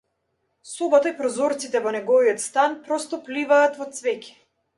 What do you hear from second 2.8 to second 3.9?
просто пливаат во